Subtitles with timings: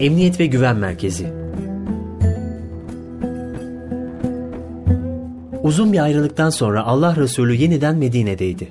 [0.00, 1.26] Emniyet ve Güven Merkezi
[5.62, 8.68] Uzun bir ayrılıktan sonra Allah Resulü yeniden Medine'deydi.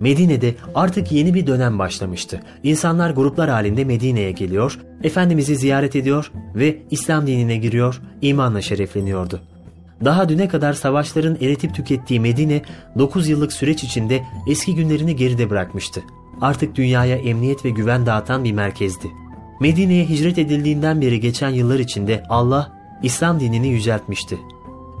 [0.00, 2.40] Medine'de artık yeni bir dönem başlamıştı.
[2.62, 9.40] İnsanlar gruplar halinde Medine'ye geliyor, Efendimiz'i ziyaret ediyor ve İslam dinine giriyor, imanla şerefleniyordu.
[10.04, 12.62] Daha düne kadar savaşların eritip tükettiği Medine
[12.98, 16.02] 9 yıllık süreç içinde eski günlerini geride bırakmıştı.
[16.40, 19.06] Artık dünyaya emniyet ve güven dağıtan bir merkezdi.
[19.60, 24.38] Medine'ye hicret edildiğinden beri geçen yıllar içinde Allah İslam dinini yüceltmişti.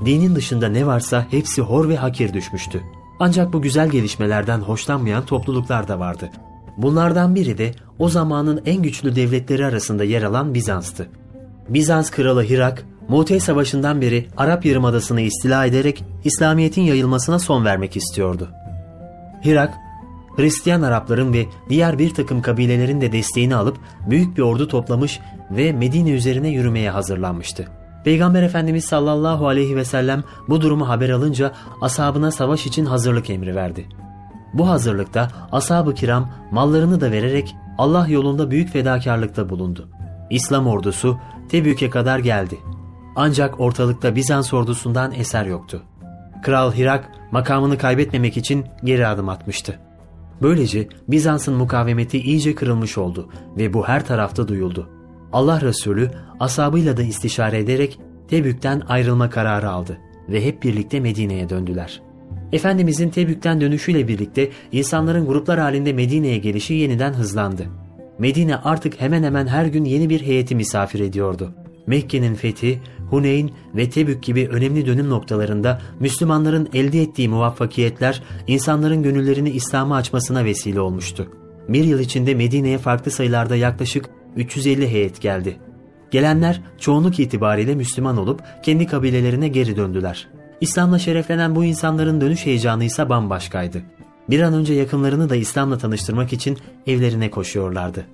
[0.04, 2.82] Dinin dışında ne varsa hepsi hor ve hakir düşmüştü.
[3.18, 6.30] Ancak bu güzel gelişmelerden hoşlanmayan topluluklar da vardı.
[6.76, 11.08] Bunlardan biri de o zamanın en güçlü devletleri arasında yer alan Bizans'tı.
[11.68, 18.48] Bizans kralı Hirak, Mu'te Savaşı'ndan beri Arap Yarımadası'nı istila ederek İslamiyet'in yayılmasına son vermek istiyordu.
[19.44, 19.74] Hirak,
[20.36, 23.76] Hristiyan Arapların ve diğer bir takım kabilelerin de desteğini alıp
[24.10, 25.20] büyük bir ordu toplamış
[25.50, 27.68] ve Medine üzerine yürümeye hazırlanmıştı.
[28.04, 33.54] Peygamber Efendimiz sallallahu aleyhi ve sellem bu durumu haber alınca ashabına savaş için hazırlık emri
[33.54, 33.86] verdi.
[34.54, 39.88] Bu hazırlıkta ashab-ı kiram mallarını da vererek Allah yolunda büyük fedakarlıkta bulundu.
[40.30, 42.58] İslam ordusu Tebük'e kadar geldi.
[43.16, 45.82] Ancak ortalıkta Bizans ordusundan eser yoktu.
[46.42, 49.85] Kral Hirak makamını kaybetmemek için geri adım atmıştı.
[50.42, 54.88] Böylece Bizans'ın mukavemeti iyice kırılmış oldu ve bu her tarafta duyuldu.
[55.32, 57.98] Allah Resulü asabıyla da istişare ederek
[58.28, 59.98] Tebük'ten ayrılma kararı aldı
[60.28, 62.02] ve hep birlikte Medine'ye döndüler.
[62.52, 67.66] Efendimizin Tebük'ten dönüşüyle birlikte insanların gruplar halinde Medine'ye gelişi yeniden hızlandı.
[68.18, 71.54] Medine artık hemen hemen her gün yeni bir heyeti misafir ediyordu.
[71.86, 79.50] Mekke'nin fethi, Huneyn ve Tebük gibi önemli dönüm noktalarında Müslümanların elde ettiği muvaffakiyetler insanların gönüllerini
[79.50, 81.28] İslam'a açmasına vesile olmuştu.
[81.68, 85.56] Bir yıl içinde Medine'ye farklı sayılarda yaklaşık 350 heyet geldi.
[86.10, 90.28] Gelenler çoğunluk itibariyle Müslüman olup kendi kabilelerine geri döndüler.
[90.60, 93.82] İslam'la şereflenen bu insanların dönüş heyecanı ise bambaşkaydı.
[94.30, 98.06] Bir an önce yakınlarını da İslam'la tanıştırmak için evlerine koşuyorlardı.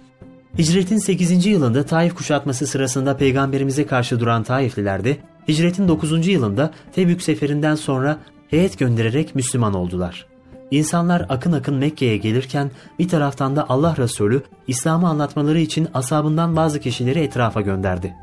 [0.58, 1.46] Hicretin 8.
[1.46, 5.16] yılında Taif kuşatması sırasında peygamberimize karşı duran Taifliler de
[5.48, 6.26] hicretin 9.
[6.26, 8.18] yılında Tebük seferinden sonra
[8.48, 10.26] heyet göndererek Müslüman oldular.
[10.70, 16.80] İnsanlar akın akın Mekke'ye gelirken bir taraftan da Allah Resulü İslam'ı anlatmaları için asabından bazı
[16.80, 18.14] kişileri etrafa gönderdi.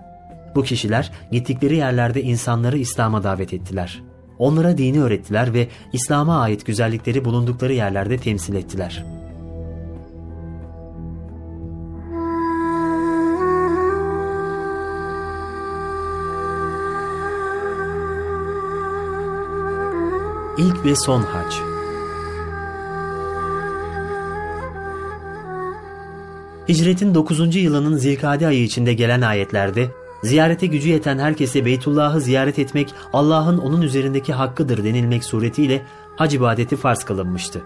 [0.55, 4.03] Bu kişiler gittikleri yerlerde insanları İslam'a davet ettiler.
[4.39, 9.18] Onlara dini öğrettiler ve İslam'a ait güzellikleri bulundukları yerlerde temsil ettiler.''
[20.59, 21.55] İlk ve son hac.
[26.69, 27.55] Hicretin 9.
[27.55, 29.91] yılının Zilkade ayı içinde gelen ayetlerde
[30.23, 35.81] ziyarete gücü yeten herkese Beytullah'ı ziyaret etmek Allah'ın onun üzerindeki hakkıdır denilmek suretiyle
[36.15, 37.61] hac ibadeti farz kılınmıştı.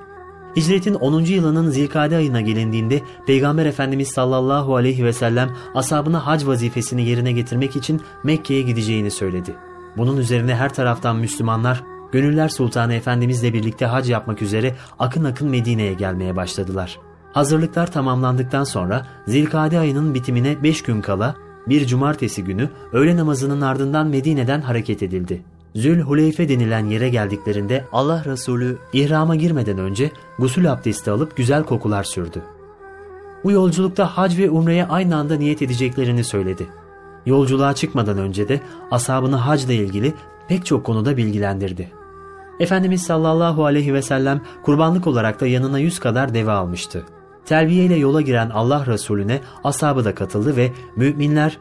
[0.55, 1.21] Hicretin 10.
[1.21, 7.75] yılının Zilkade ayına gelindiğinde Peygamber Efendimiz sallallahu aleyhi ve sellem asabına hac vazifesini yerine getirmek
[7.75, 9.55] için Mekke'ye gideceğini söyledi.
[9.97, 15.93] Bunun üzerine her taraftan Müslümanlar Gönüller Sultanı Efendimizle birlikte hac yapmak üzere akın akın Medine'ye
[15.93, 16.99] gelmeye başladılar.
[17.33, 21.35] Hazırlıklar tamamlandıktan sonra Zilkade ayının bitimine 5 gün kala
[21.67, 25.41] bir cumartesi günü öğle namazının ardından Medine'den hareket edildi.
[25.75, 32.41] Zülhuleyfe denilen yere geldiklerinde Allah Resulü ihrama girmeden önce gusül abdesti alıp güzel kokular sürdü.
[33.43, 36.67] Bu yolculukta hac ve umreye aynı anda niyet edeceklerini söyledi.
[37.25, 40.13] Yolculuğa çıkmadan önce de ashabını hacla ilgili
[40.47, 42.02] pek çok konuda bilgilendirdi.
[42.59, 47.05] Efendimiz sallallahu aleyhi ve sellem kurbanlık olarak da yanına yüz kadar deve almıştı.
[47.45, 51.59] Terbiye ile yola giren Allah Resulüne ashabı da katıldı ve müminler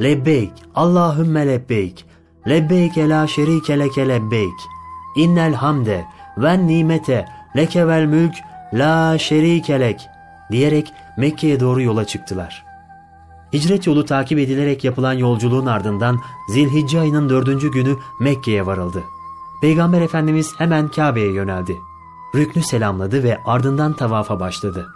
[0.00, 2.04] Lebbeyk, Allahümme lebbeyk,
[2.48, 4.54] lebbeyk la şerike leke lebbeyk,
[5.16, 6.04] innel hamde
[6.38, 7.26] ve nimete
[7.56, 8.34] leke vel mülk
[8.74, 10.00] la şerike lek
[10.50, 12.64] diyerek Mekke'ye doğru yola çıktılar.
[13.52, 19.02] Hicret yolu takip edilerek yapılan yolculuğun ardından Zilhicce ayının dördüncü günü Mekke'ye varıldı.
[19.60, 21.76] Peygamber Efendimiz hemen Kabe'ye yöneldi.
[22.34, 24.88] Rüknü selamladı ve ardından tavafa başladı.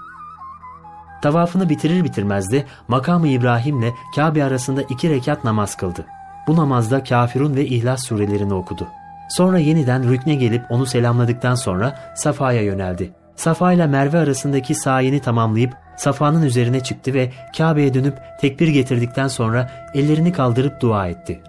[1.22, 6.06] Tavafını bitirir bitirmez de makamı İbrahim'le Kabe arasında iki rekat namaz kıldı.
[6.46, 8.88] Bu namazda Kafirun ve İhlas surelerini okudu.
[9.30, 13.12] Sonra yeniden rükne gelip onu selamladıktan sonra Safa'ya yöneldi.
[13.36, 19.70] Safa ile Merve arasındaki sayini tamamlayıp Safa'nın üzerine çıktı ve Kabe'ye dönüp tekbir getirdikten sonra
[19.94, 21.42] ellerini kaldırıp dua etti.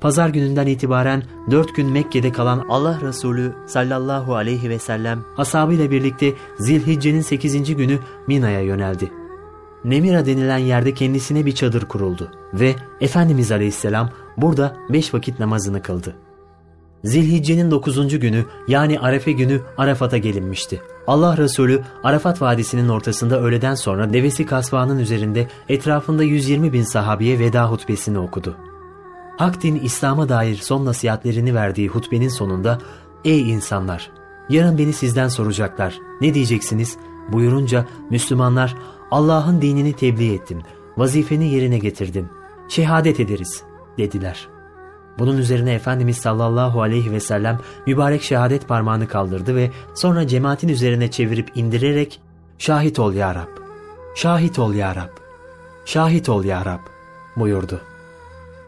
[0.00, 6.34] Pazar gününden itibaren dört gün Mekke'de kalan Allah Resulü sallallahu aleyhi ve sellem ashabıyla birlikte
[6.58, 9.12] Zilhicce'nin sekizinci günü Mina'ya yöneldi.
[9.84, 16.14] Nemira denilen yerde kendisine bir çadır kuruldu ve Efendimiz Aleyhisselam burada beş vakit namazını kıldı.
[17.04, 18.18] Zilhicce'nin 9.
[18.18, 20.80] günü yani Arefe günü Arafat'a gelinmişti.
[21.06, 27.70] Allah Resulü Arafat Vadisi'nin ortasında öğleden sonra devesi kasvanın üzerinde etrafında 120 bin sahabiye veda
[27.70, 28.69] hutbesini okudu.
[29.40, 32.78] Hak din İslam'a dair son nasihatlerini verdiği hutbenin sonunda
[33.24, 34.10] ''Ey insanlar!
[34.48, 35.98] Yarın beni sizden soracaklar.
[36.20, 36.96] Ne diyeceksiniz?''
[37.32, 38.76] buyurunca Müslümanlar
[39.10, 40.62] Allah'ın dinini tebliğ ettin,
[40.96, 42.28] vazifeni yerine getirdin,
[42.68, 43.62] şehadet ederiz
[43.98, 44.48] dediler.''
[45.18, 51.10] Bunun üzerine Efendimiz sallallahu aleyhi ve sellem mübarek şehadet parmağını kaldırdı ve sonra cemaatin üzerine
[51.10, 52.20] çevirip indirerek
[52.58, 53.48] ''Şahit ol ya Rab,
[54.14, 55.16] şahit ol ya Rab,
[55.84, 56.90] şahit ol ya Rab''
[57.36, 57.89] buyurdu.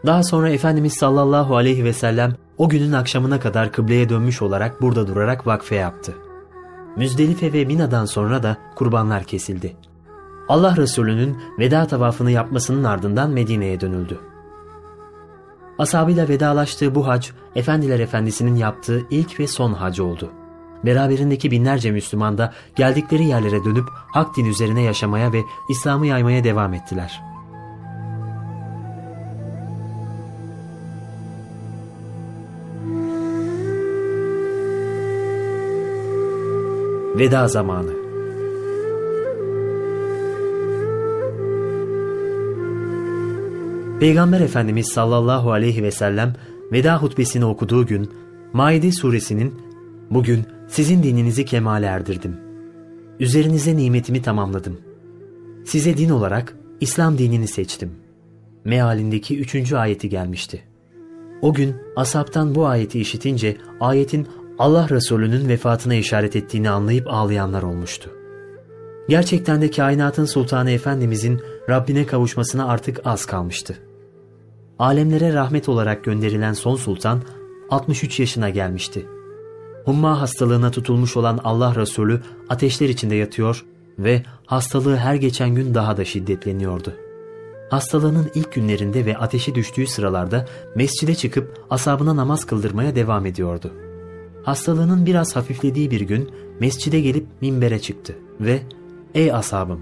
[0.05, 5.07] Daha sonra Efendimiz sallallahu aleyhi ve sellem o günün akşamına kadar kıbleye dönmüş olarak burada
[5.07, 6.13] durarak vakfe yaptı.
[6.97, 9.75] Müzdelife ve Mina'dan sonra da kurbanlar kesildi.
[10.49, 14.19] Allah Resulü'nün veda tavafını yapmasının ardından Medine'ye dönüldü.
[15.79, 20.31] Ashabıyla vedalaştığı bu hac, Efendiler Efendisi'nin yaptığı ilk ve son hac oldu.
[20.85, 26.73] Beraberindeki binlerce Müslüman da geldikleri yerlere dönüp hak din üzerine yaşamaya ve İslam'ı yaymaya devam
[26.73, 27.32] ettiler.
[37.17, 37.91] Veda zamanı
[43.99, 46.35] Peygamber Efendimiz sallallahu aleyhi ve sellem
[46.71, 48.09] veda hutbesini okuduğu gün
[48.53, 49.53] Maide suresinin
[50.09, 52.37] bugün sizin dininizi kemale erdirdim.
[53.19, 54.77] Üzerinize nimetimi tamamladım.
[55.65, 57.91] Size din olarak İslam dinini seçtim.
[58.65, 60.63] Mealindeki üçüncü ayeti gelmişti.
[61.41, 64.27] O gün asaptan bu ayeti işitince ayetin
[64.59, 68.09] Allah Resulü'nün vefatına işaret ettiğini anlayıp ağlayanlar olmuştu.
[69.09, 73.77] Gerçekten de kainatın sultanı Efendimizin Rabbine kavuşmasına artık az kalmıştı.
[74.79, 77.21] Alemlere rahmet olarak gönderilen son sultan
[77.69, 79.05] 63 yaşına gelmişti.
[79.85, 83.65] Humma hastalığına tutulmuş olan Allah Resulü ateşler içinde yatıyor
[83.99, 86.93] ve hastalığı her geçen gün daha da şiddetleniyordu.
[87.69, 90.45] Hastalığının ilk günlerinde ve ateşi düştüğü sıralarda
[90.75, 93.71] mescide çıkıp asabına namaz kıldırmaya devam ediyordu.
[94.43, 98.61] Hastalığının biraz hafiflediği bir gün mescide gelip minbere çıktı ve
[99.15, 99.81] ''Ey asabım,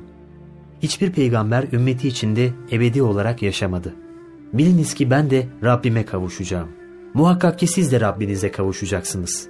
[0.81, 3.93] hiçbir peygamber ümmeti içinde ebedi olarak yaşamadı.
[4.53, 6.69] Biliniz ki ben de Rabbime kavuşacağım.
[7.13, 9.47] Muhakkak ki siz de Rabbinize kavuşacaksınız.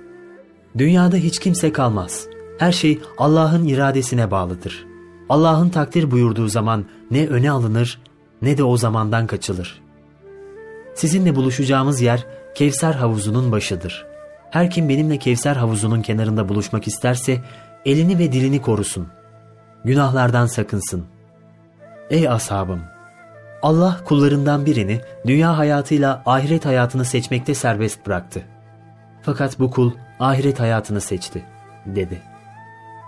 [0.78, 2.28] Dünyada hiç kimse kalmaz.
[2.58, 4.86] Her şey Allah'ın iradesine bağlıdır.
[5.30, 8.02] Allah'ın takdir buyurduğu zaman ne öne alınır
[8.42, 9.82] ne de o zamandan kaçılır.
[10.96, 12.26] Sizinle buluşacağımız yer
[12.56, 14.11] Kevser havuzunun başıdır.
[14.52, 17.42] Her kim benimle Kevser havuzunun kenarında buluşmak isterse
[17.86, 19.08] elini ve dilini korusun.
[19.86, 21.06] Günahlardan sakınsın.
[22.10, 22.82] Ey ashabım!
[23.62, 28.44] Allah kullarından birini dünya hayatıyla ahiret hayatını seçmekte serbest bıraktı.
[29.22, 31.46] Fakat bu kul ahiret hayatını seçti,
[31.86, 32.22] dedi.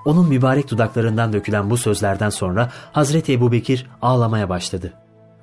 [0.06, 4.94] Onun mübarek dudaklarından dökülen bu sözlerden sonra Hazreti Ebu Bekir ağlamaya başladı.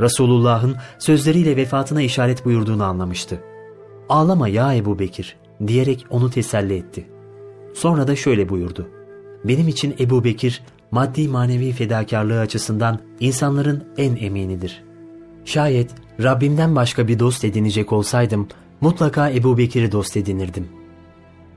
[0.00, 3.40] Resulullah'ın sözleriyle vefatına işaret buyurduğunu anlamıştı.
[4.08, 7.06] Ağlama ya Ebu Bekir diyerek onu teselli etti.
[7.74, 8.88] Sonra da şöyle buyurdu.
[9.44, 14.82] Benim için Ebu Bekir maddi manevi fedakarlığı açısından insanların en eminidir.
[15.44, 15.90] Şayet
[16.22, 18.48] Rabbimden başka bir dost edinecek olsaydım
[18.80, 20.68] mutlaka Ebu Bekir'i dost edinirdim.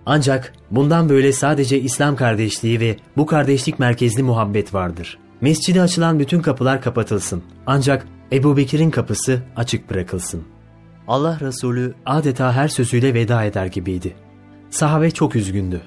[0.05, 5.17] Ancak bundan böyle sadece İslam kardeşliği ve bu kardeşlik merkezli muhabbet vardır.
[5.41, 7.43] Mescide açılan bütün kapılar kapatılsın.
[7.65, 10.43] Ancak Ebu Bekir'in kapısı açık bırakılsın.
[11.07, 14.15] Allah Resulü adeta her sözüyle veda eder gibiydi.
[14.69, 15.81] Sahabe çok üzgündü.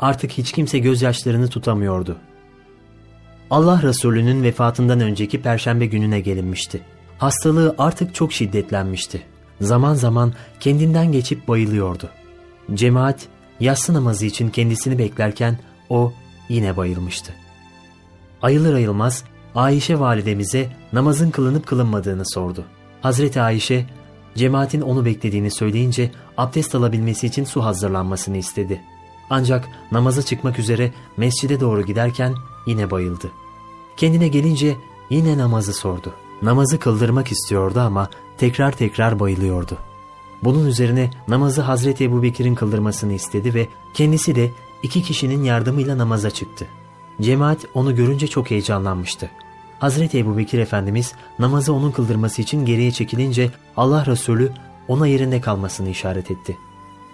[0.00, 2.16] Artık hiç kimse gözyaşlarını tutamıyordu.
[3.50, 6.80] Allah Resulü'nün vefatından önceki perşembe gününe gelinmişti.
[7.18, 9.22] Hastalığı artık çok şiddetlenmişti.
[9.60, 12.10] Zaman zaman kendinden geçip bayılıyordu.
[12.74, 13.28] Cemaat
[13.60, 16.12] yatsı namazı için kendisini beklerken o
[16.48, 17.32] yine bayılmıştı.
[18.42, 19.24] Ayılır ayılmaz
[19.54, 22.64] Ayşe validemize namazın kılınıp kılınmadığını sordu.
[23.02, 23.86] Hazreti Ayşe
[24.34, 28.80] cemaatin onu beklediğini söyleyince abdest alabilmesi için su hazırlanmasını istedi.
[29.30, 32.34] Ancak namaza çıkmak üzere mescide doğru giderken
[32.66, 33.30] yine bayıldı.
[33.96, 34.76] Kendine gelince
[35.10, 36.12] yine namazı sordu.
[36.42, 39.78] Namazı kıldırmak istiyordu ama tekrar tekrar bayılıyordu.
[40.42, 44.50] Bunun üzerine namazı Hazreti Ebu Bekir'in kıldırmasını istedi ve kendisi de
[44.82, 46.66] iki kişinin yardımıyla namaza çıktı.
[47.20, 49.30] Cemaat onu görünce çok heyecanlanmıştı.
[49.80, 54.52] Hazreti Ebu Bekir Efendimiz namazı onun kıldırması için geriye çekilince Allah Resulü
[54.88, 56.56] ona yerinde kalmasını işaret etti.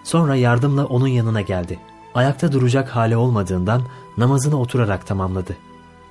[0.05, 1.79] Sonra yardımla onun yanına geldi.
[2.15, 3.83] Ayakta duracak hali olmadığından
[4.17, 5.57] namazını oturarak tamamladı.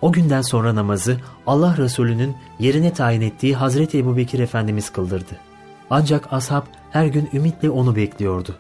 [0.01, 5.39] O günden sonra namazı Allah Resulü'nün yerine tayin ettiği Hazreti Ebu Bekir Efendimiz kıldırdı.
[5.89, 8.55] Ancak ashab her gün ümitle onu bekliyordu.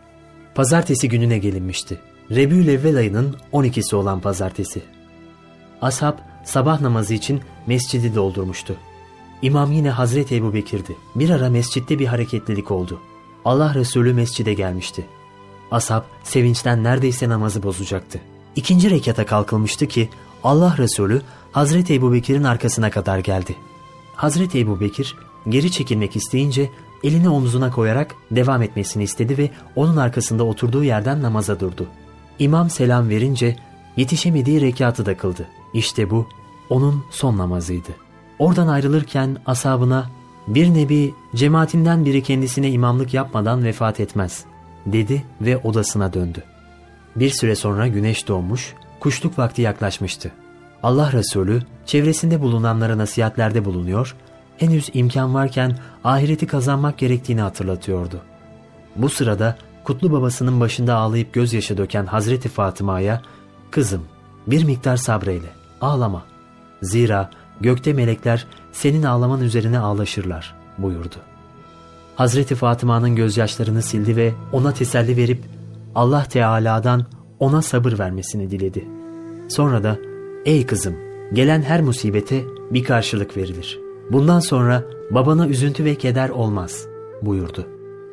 [0.55, 1.99] Pazartesi gününe gelinmişti.
[2.31, 4.81] Rebül ayının 12'si olan pazartesi.
[5.81, 6.13] Ashab
[6.45, 8.75] sabah namazı için mescidi doldurmuştu.
[9.41, 10.95] İmam yine Hazreti Ebu Bekir'di.
[11.15, 12.99] Bir ara mescitte bir hareketlilik oldu.
[13.45, 15.05] Allah Resulü mescide gelmişti.
[15.71, 18.19] Ashab sevinçten neredeyse namazı bozacaktı.
[18.55, 20.09] İkinci rekata kalkılmıştı ki
[20.43, 21.21] Allah Resulü
[21.51, 23.55] Hazreti Ebu Bekir'in arkasına kadar geldi.
[24.15, 25.15] Hazreti Ebu Bekir
[25.49, 26.69] geri çekilmek isteyince
[27.03, 31.87] elini omzuna koyarak devam etmesini istedi ve onun arkasında oturduğu yerden namaza durdu.
[32.39, 33.55] İmam selam verince
[33.97, 35.47] yetişemediği rekatı da kıldı.
[35.75, 36.27] İşte bu
[36.69, 37.91] onun son namazıydı.
[38.39, 40.09] Oradan ayrılırken asabına
[40.47, 44.45] bir nebi cemaatinden biri kendisine imamlık yapmadan vefat etmez
[44.85, 46.43] dedi ve odasına döndü.
[47.15, 50.31] Bir süre sonra güneş doğmuş, kuşluk vakti yaklaşmıştı.
[50.83, 54.15] Allah Resulü çevresinde bulunanlara nasihatlerde bulunuyor,
[54.57, 58.21] henüz imkan varken ahireti kazanmak gerektiğini hatırlatıyordu.
[58.95, 63.21] Bu sırada kutlu babasının başında ağlayıp gözyaşı döken Hazreti Fatıma'ya,
[63.71, 64.05] ''Kızım,
[64.47, 65.49] bir miktar sabreyle,
[65.81, 66.23] ağlama.
[66.81, 67.29] Zira
[67.61, 71.15] gökte melekler senin ağlaman üzerine ağlaşırlar.'' buyurdu.
[72.15, 75.43] Hazreti Fatıma'nın gözyaşlarını sildi ve ona teselli verip
[75.95, 77.05] Allah Teala'dan
[77.39, 78.87] ona sabır vermesini diledi.
[79.47, 79.97] Sonra da
[80.45, 80.95] ''Ey kızım,
[81.33, 83.79] gelen her musibete bir karşılık verilir.
[84.11, 86.87] Bundan sonra babana üzüntü ve keder olmaz.''
[87.21, 87.67] buyurdu.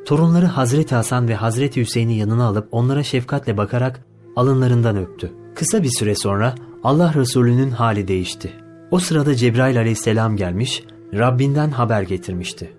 [0.07, 4.05] Torunları Hazreti Hasan ve Hazreti Hüseyin'i yanına alıp onlara şefkatle bakarak
[4.37, 5.33] alınlarından öptü.
[5.55, 8.53] Kısa bir süre sonra Allah Resulü'nün hali değişti.
[8.91, 10.85] O sırada Cebrail aleyhisselam gelmiş,
[11.15, 12.73] Rabbinden haber getirmişti.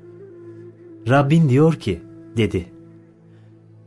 [1.10, 2.02] Rabbin diyor ki,
[2.38, 2.66] dedi.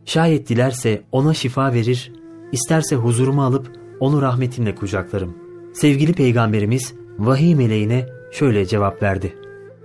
[0.04, 2.12] Şayet dilerse ona şifa verir,
[2.52, 3.70] isterse huzurumu alıp
[4.00, 5.34] onu rahmetimle kucaklarım.
[5.72, 9.36] Sevgili peygamberimiz vahiy meleğine şöyle cevap verdi.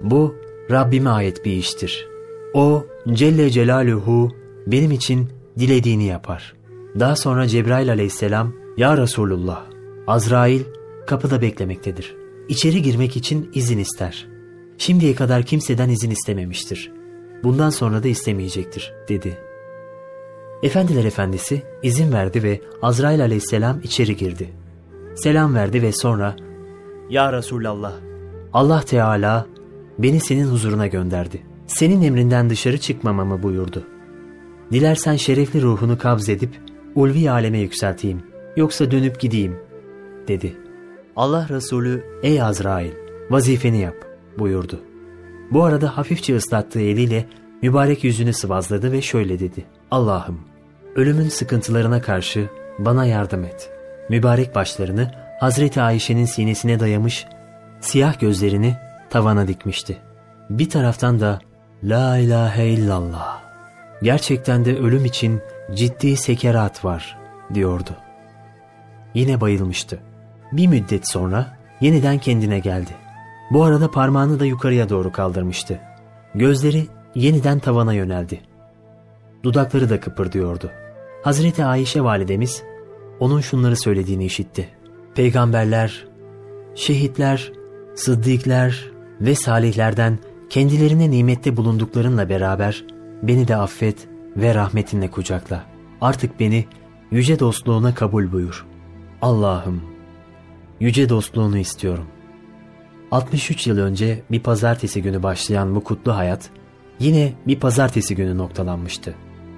[0.01, 0.35] Bu
[0.71, 2.07] Rabbime ait bir iştir.
[2.53, 4.31] O Celle Celaluhu
[4.67, 6.53] benim için dilediğini yapar.
[6.99, 9.70] Daha sonra Cebrail aleyhisselam Ya Resulullah
[10.07, 10.61] Azrail
[11.07, 12.15] kapıda beklemektedir.
[12.49, 14.27] İçeri girmek için izin ister.
[14.77, 16.91] Şimdiye kadar kimseden izin istememiştir.
[17.43, 19.37] Bundan sonra da istemeyecektir dedi.
[20.63, 24.49] Efendiler efendisi izin verdi ve Azrail aleyhisselam içeri girdi.
[25.15, 26.35] Selam verdi ve sonra
[27.09, 27.93] Ya Resulallah
[28.53, 29.47] Allah Teala
[29.99, 31.41] beni senin huzuruna gönderdi.
[31.67, 33.83] Senin emrinden dışarı çıkmamamı buyurdu.
[34.71, 36.59] Dilersen şerefli ruhunu kabz edip
[36.95, 38.21] ulvi aleme yükselteyim
[38.55, 39.55] yoksa dönüp gideyim
[40.31, 40.57] dedi.
[41.15, 42.91] Allah Resulü ey Azrail
[43.29, 43.95] vazifeni yap
[44.39, 44.79] buyurdu.
[45.51, 47.25] Bu arada hafifçe ıslattığı eliyle
[47.61, 49.65] mübarek yüzünü sıvazladı ve şöyle dedi.
[49.91, 50.39] Allah'ım
[50.95, 53.69] ölümün sıkıntılarına karşı bana yardım et.
[54.09, 57.25] Mübarek başlarını Hazreti Ayşe'nin sinesine dayamış,
[57.81, 58.75] siyah gözlerini
[59.09, 59.97] tavana dikmişti.
[60.49, 61.39] Bir taraftan da
[61.83, 63.41] La ilahe illallah.
[64.03, 65.41] Gerçekten de ölüm için
[65.73, 67.17] ciddi sekerat var
[67.53, 67.91] diyordu.
[69.13, 69.99] Yine bayılmıştı.
[70.51, 72.91] Bir müddet sonra yeniden kendine geldi.
[73.51, 75.79] Bu arada parmağını da yukarıya doğru kaldırmıştı.
[76.35, 78.41] Gözleri yeniden tavana yöneldi.
[79.43, 80.71] Dudakları da kıpırdıyordu.
[81.23, 82.63] Hazreti Ayşe validemiz
[83.19, 84.69] onun şunları söylediğini işitti.
[85.15, 86.07] Peygamberler,
[86.75, 87.51] şehitler,
[87.95, 88.91] sıddıklar
[89.21, 92.85] ve salihlerden kendilerine nimette bulunduklarınla beraber
[93.23, 95.63] beni de affet ve rahmetinle kucakla.
[96.01, 96.65] Artık beni
[97.11, 98.65] yüce dostluğuna kabul buyur.
[99.21, 99.81] Allah'ım,
[100.81, 102.07] yüce dostluğunu istiyorum.
[103.11, 106.49] 63 yıl önce bir pazartesi günü başlayan bu kutlu hayat
[106.99, 109.15] yine bir pazartesi günü noktalanmıştı.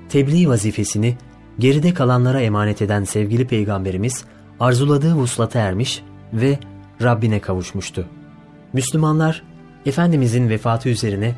[0.09, 1.17] Tebliğ vazifesini
[1.59, 4.25] geride kalanlara emanet eden sevgili peygamberimiz
[4.59, 6.03] arzuladığı vuslata ermiş
[6.33, 6.59] ve
[7.01, 8.07] Rabbine kavuşmuştu.
[8.73, 9.43] Müslümanlar
[9.85, 11.35] Efendimizin vefatı üzerine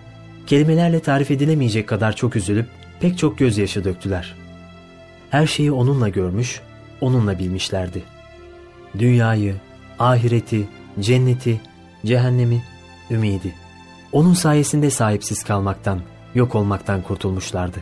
[0.48, 2.68] kelimelerle tarif edilemeyecek kadar çok üzülüp
[3.00, 4.36] pek çok gözyaşı döktüler.
[5.30, 6.62] Her şeyi onunla görmüş,
[7.02, 8.04] onunla bilmişlerdi.
[9.00, 9.56] Dünyayı,
[10.00, 10.68] ahireti,
[11.00, 11.62] cenneti,
[12.06, 12.64] cehennemi,
[13.12, 13.56] ümidi.
[14.12, 16.00] Onun sayesinde sahipsiz kalmaktan,
[16.36, 17.80] yok olmaktan kurtulmuşlardı.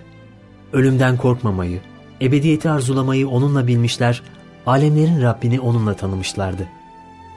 [0.74, 1.82] Ölümden korkmamayı,
[2.22, 4.22] ebediyeti arzulamayı onunla bilmişler,
[4.65, 6.67] alemlerin Rabbini onunla tanımışlardı.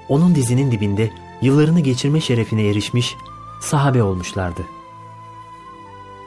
[0.08, 1.10] Onun dizinin dibinde
[1.42, 3.16] yıllarını geçirme şerefine erişmiş
[3.60, 4.62] sahabe olmuşlardı.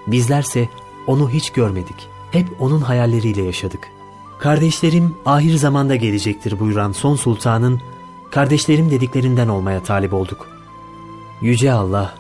[0.08, 0.70] Bizlerse
[1.08, 2.08] onu hiç görmedik.
[2.32, 3.88] Hep onun hayalleriyle yaşadık.
[4.40, 7.82] Kardeşlerim ahir zamanda gelecektir buyuran son sultanın
[8.32, 10.48] kardeşlerim dediklerinden olmaya talip olduk.
[11.42, 12.16] Yüce Allah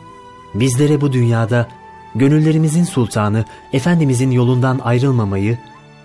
[0.54, 1.68] bizlere bu dünyada
[2.16, 5.58] gönüllerimizin sultanı Efendimizin yolundan ayrılmamayı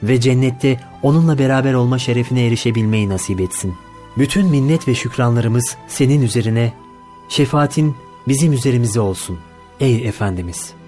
[0.02, 3.74] ve cennette onunla beraber olma şerefine erişebilmeyi nasip etsin.
[4.18, 6.72] Bütün minnet ve şükranlarımız senin üzerine,
[7.28, 7.96] şefaatin
[8.28, 9.38] bizim üzerimize olsun
[9.80, 10.83] ey Efendimiz.''